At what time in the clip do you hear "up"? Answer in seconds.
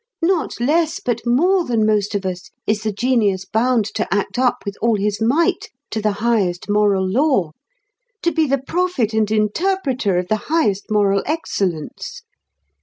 4.39-4.65